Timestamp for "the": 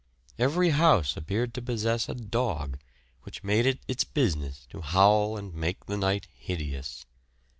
5.85-5.95